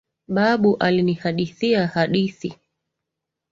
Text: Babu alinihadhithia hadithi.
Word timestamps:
Babu 0.27 0.75
alinihadhithia 0.79 1.87
hadithi. 1.87 2.53